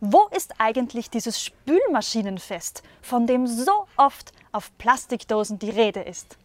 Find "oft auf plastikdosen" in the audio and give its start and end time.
3.96-5.58